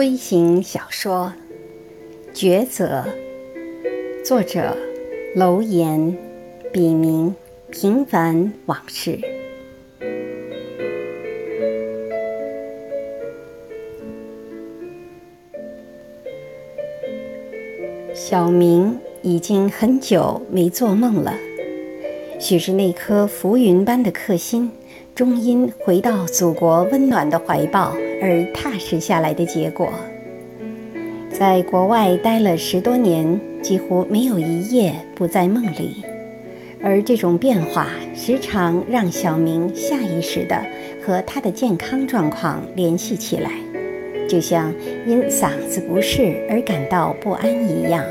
[0.00, 1.30] 微型小说
[2.34, 3.04] 《抉择》，
[4.24, 4.74] 作者
[5.36, 6.16] 楼岩，
[6.72, 7.34] 笔名
[7.70, 9.20] 平凡往事。
[18.14, 21.34] 小明已经很久没做梦了，
[22.38, 24.72] 许是那颗浮云般的克星。
[25.14, 29.92] 终因回到祖国温暖的怀抱而踏实下来的结果。
[31.30, 36.04] 在国外待了十多年，几乎没有一夜不在梦里，
[36.82, 40.62] 而这种变化时常让小明下意识地
[41.02, 43.52] 和他的健康状况联系起来，
[44.28, 44.74] 就像
[45.06, 48.04] 因嗓子不适而感到不安一样。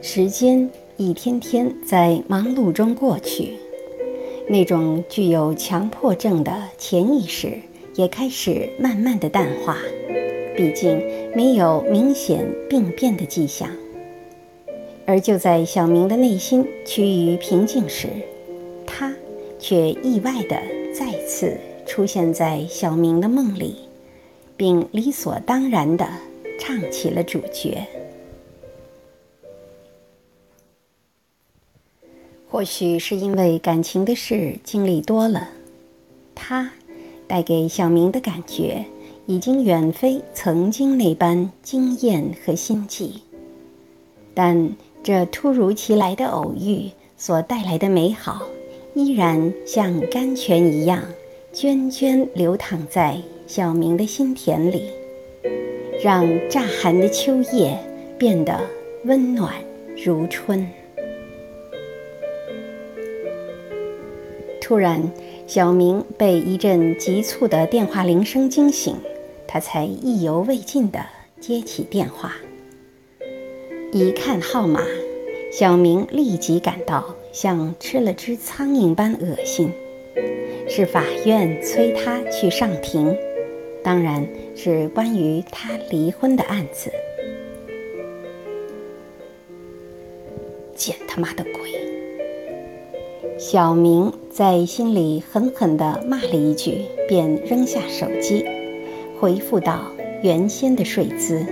[0.00, 3.54] 时间一天天在忙碌中过去。
[4.48, 7.58] 那种具有强迫症的潜意识
[7.96, 9.76] 也开始慢慢的淡化，
[10.56, 11.02] 毕竟
[11.34, 13.68] 没有明显病变的迹象。
[15.04, 18.08] 而就在小明的内心趋于平静时，
[18.86, 19.12] 他
[19.58, 20.60] 却意外的
[20.92, 23.76] 再次出现在小明的梦里，
[24.56, 26.06] 并理所当然的
[26.58, 27.84] 唱起了主角。
[32.48, 35.48] 或许是因为感情的事经历多了，
[36.34, 36.70] 他
[37.26, 38.84] 带给小明的感觉
[39.26, 43.20] 已经远非曾经那般惊艳和心悸。
[44.32, 44.70] 但
[45.02, 48.42] 这突如其来的偶遇所带来的美好，
[48.94, 51.02] 依然像甘泉一样
[51.52, 54.84] 涓涓流淌在小明的心田里，
[56.02, 57.76] 让乍寒的秋夜
[58.16, 58.60] 变得
[59.04, 59.52] 温暖
[59.96, 60.66] 如春。
[64.66, 65.00] 突然，
[65.46, 68.96] 小明被一阵急促的电话铃声惊醒，
[69.46, 70.98] 他才意犹未尽地
[71.38, 72.34] 接起电话。
[73.92, 74.80] 一看号码，
[75.52, 79.70] 小明立即感到像吃了只苍蝇般恶心。
[80.68, 83.16] 是法院催他去上庭，
[83.84, 86.90] 当然是关于他离婚的案子。
[90.74, 91.70] 贱他妈的鬼！
[93.38, 98.44] 小明在心里狠狠地骂了一句，便扔下手机，
[99.18, 99.90] 恢复到
[100.22, 101.42] 原先的睡姿。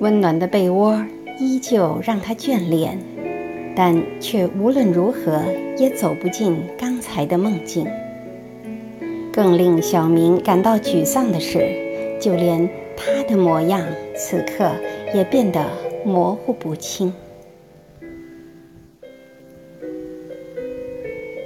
[0.00, 1.04] 温暖的被窝
[1.38, 2.98] 依旧让他眷恋，
[3.76, 5.42] 但却无论如何
[5.76, 7.86] 也走不进刚才的梦境。
[9.30, 11.58] 更令小明感到沮丧的是，
[12.18, 12.66] 就连
[12.96, 13.82] 他的模样，
[14.16, 14.70] 此刻
[15.14, 15.62] 也变得
[16.06, 17.12] 模糊不清。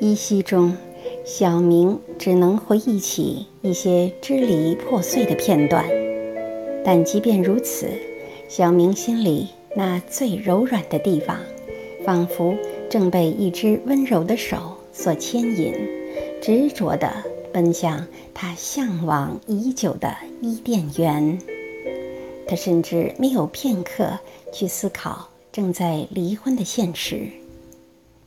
[0.00, 0.74] 依稀中，
[1.26, 5.84] 小明只能回忆起一些支离破碎的片段，
[6.82, 7.86] 但即便如此，
[8.48, 11.36] 小明心里那最柔软的地方，
[12.02, 12.56] 仿佛
[12.88, 15.74] 正被一只温柔的手所牵引，
[16.40, 17.06] 执着地
[17.52, 21.38] 奔向他向往已久的伊甸园。
[22.48, 24.18] 他甚至没有片刻
[24.50, 27.28] 去思考正在离婚的现实，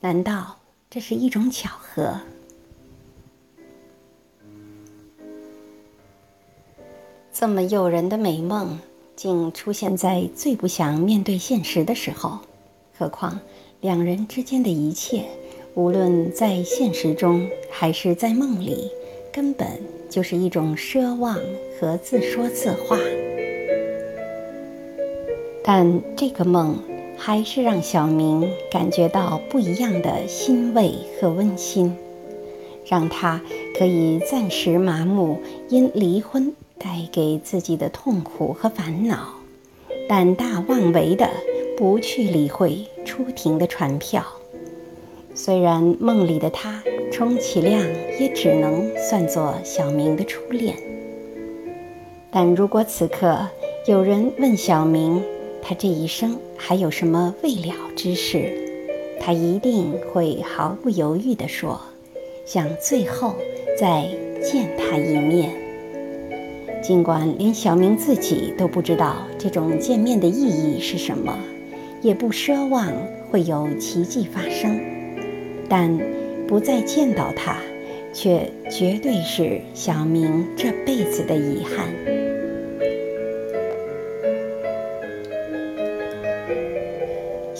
[0.00, 0.58] 难道？
[0.94, 2.20] 这是一种巧合。
[7.32, 8.78] 这么诱人的美梦，
[9.16, 12.38] 竟出现在最不想面对现实的时候。
[12.96, 13.40] 何况
[13.80, 15.24] 两人之间的一切，
[15.74, 18.88] 无论在现实中还是在梦里，
[19.32, 19.66] 根本
[20.08, 21.36] 就是一种奢望
[21.76, 22.96] 和自说自话。
[25.64, 26.78] 但这个梦。
[27.26, 31.96] 还是让小明感觉到不一样的欣慰和温馨，
[32.84, 33.40] 让他
[33.78, 35.40] 可以暂时麻木
[35.70, 39.36] 因离婚带给自己的痛苦和烦恼，
[40.06, 41.30] 胆大妄为的
[41.78, 44.22] 不去理会出庭的传票。
[45.34, 47.80] 虽然梦里的他充其量
[48.20, 50.76] 也只能算作小明的初恋，
[52.30, 53.48] 但如果此刻
[53.86, 55.24] 有人问小明，
[55.66, 58.52] 他这一生还有什么未了之事？
[59.18, 61.80] 他一定会毫不犹豫地说
[62.44, 63.34] ：“想最后
[63.80, 64.06] 再
[64.42, 65.50] 见他一面。”
[66.84, 71.34] 尽管连小明自己都不知道这种见面的意义是什么，
[72.02, 72.92] 也不奢望
[73.30, 74.78] 会有奇迹发生，
[75.66, 75.98] 但
[76.46, 77.56] 不再见到他，
[78.12, 81.88] 却绝对是小明这辈子的遗憾。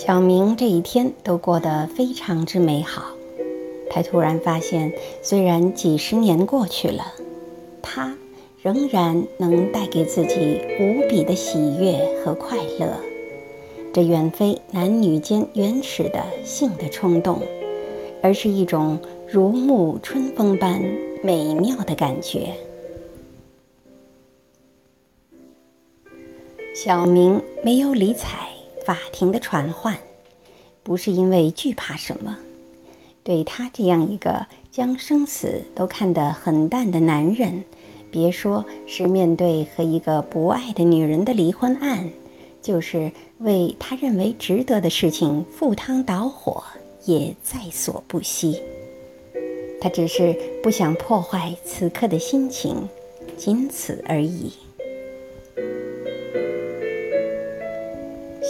[0.07, 3.05] 小明这一天都过得非常之美好，
[3.89, 4.93] 他突然发现，
[5.23, 7.07] 虽然几十年过去了，
[7.81, 8.15] 他
[8.61, 13.01] 仍然能带给自己无比的喜悦和快乐。
[13.95, 17.41] 这远非男女间原始的性的冲动，
[18.21, 20.83] 而是一种如沐春风般
[21.23, 22.53] 美妙的感觉。
[26.75, 28.51] 小明没有理睬
[28.85, 29.97] 法庭的传唤，
[30.83, 32.37] 不是因为惧怕什么。
[33.23, 37.65] 对他这样一个将生死都看得很淡的男人，
[38.11, 42.11] 别说是面对和一个不爱的女人的离婚案，
[42.61, 46.63] 就是为他认为值得的事情赴汤蹈火，
[47.07, 48.61] 也在所不惜。
[49.81, 52.89] 他只是不想破坏此刻的心情，
[53.39, 54.53] 仅此而已。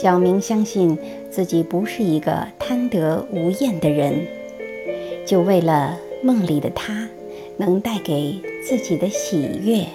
[0.05, 0.99] 小明相信
[1.31, 4.27] 自己不是一个贪得无厌的人。
[5.25, 7.09] 就为了梦里的他
[7.57, 9.87] 能带给自己的喜悦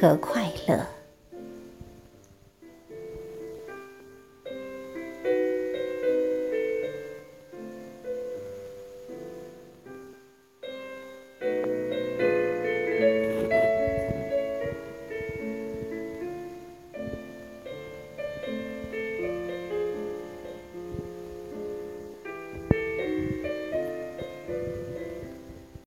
[0.00, 0.95] 和快乐。